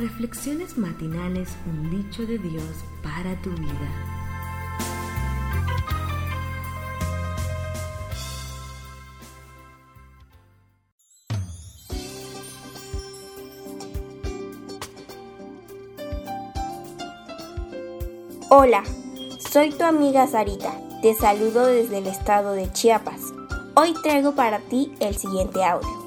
[0.00, 2.64] Reflexiones matinales, un dicho de Dios
[3.02, 3.70] para tu vida.
[18.48, 18.82] Hola,
[19.52, 20.72] soy tu amiga Sarita.
[21.02, 23.20] Te saludo desde el estado de Chiapas.
[23.74, 25.99] Hoy traigo para ti el siguiente audio.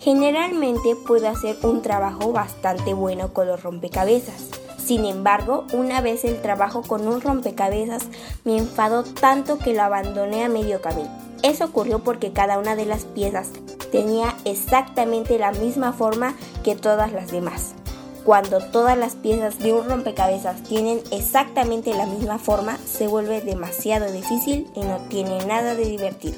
[0.00, 4.46] Generalmente puedo hacer un trabajo bastante bueno con los rompecabezas.
[4.78, 8.04] Sin embargo, una vez el trabajo con un rompecabezas
[8.44, 11.10] me enfadó tanto que lo abandoné a medio camino.
[11.42, 13.50] Eso ocurrió porque cada una de las piezas
[13.90, 17.74] tenía exactamente la misma forma que todas las demás.
[18.24, 24.12] Cuando todas las piezas de un rompecabezas tienen exactamente la misma forma, se vuelve demasiado
[24.12, 26.36] difícil y no tiene nada de divertido.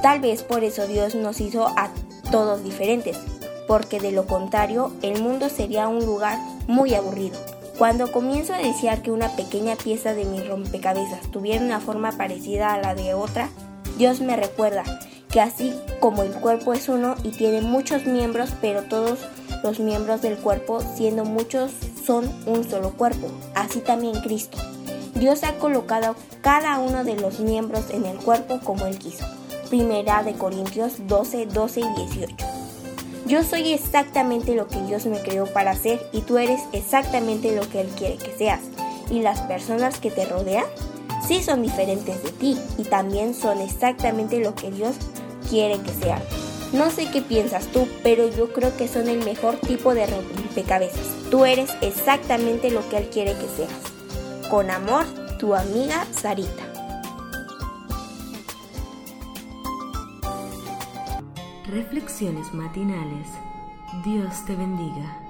[0.00, 1.90] Tal vez por eso Dios nos hizo a
[2.30, 3.16] todos diferentes,
[3.66, 7.38] porque de lo contrario el mundo sería un lugar muy aburrido.
[7.78, 12.74] Cuando comienzo a desear que una pequeña pieza de mi rompecabezas tuviera una forma parecida
[12.74, 13.50] a la de otra,
[13.98, 14.82] Dios me recuerda
[15.30, 19.20] que así como el cuerpo es uno y tiene muchos miembros, pero todos
[19.62, 21.70] los miembros del cuerpo, siendo muchos,
[22.04, 24.58] son un solo cuerpo, así también Cristo.
[25.14, 29.24] Dios ha colocado cada uno de los miembros en el cuerpo como Él quiso.
[29.68, 32.36] Primera de Corintios 12, 12 y 18.
[33.26, 37.68] Yo soy exactamente lo que Dios me creó para ser y tú eres exactamente lo
[37.68, 38.60] que Él quiere que seas.
[39.10, 40.64] Y las personas que te rodean
[41.26, 44.96] sí son diferentes de ti y también son exactamente lo que Dios
[45.50, 46.22] quiere que sean.
[46.72, 51.06] No sé qué piensas tú, pero yo creo que son el mejor tipo de rompecabezas.
[51.30, 54.48] Tú eres exactamente lo que Él quiere que seas.
[54.50, 55.04] Con amor,
[55.38, 56.67] tu amiga Sarita.
[61.68, 63.28] Reflexiones matinales.
[64.02, 65.27] Dios te bendiga.